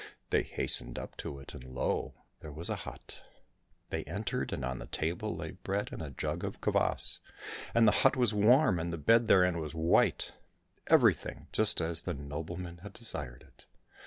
[0.31, 2.15] They hastened up to it, and lo!
[2.39, 3.21] there was a hut.
[3.91, 7.19] They entered, and on the table lay bread and a jug of kvas;
[7.75, 10.31] and the hut was warm, and the bed therein was white—
[10.87, 13.67] everything just as the nobleman had desired it.